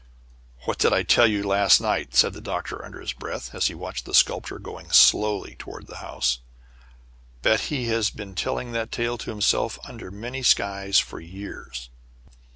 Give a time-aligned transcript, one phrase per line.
[0.63, 3.75] "What did I tell you last night?" said the Doctor, under his breath, as he
[3.75, 6.39] watched the Sculptor going slowly toward the house.
[7.43, 11.91] "Bet he has been telling that tale to himself under many skies for years!"